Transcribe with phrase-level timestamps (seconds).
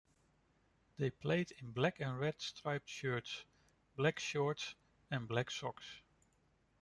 [0.97, 3.43] They played in black and red striped shirts,
[3.95, 4.73] black shorts
[5.11, 5.85] and black socks.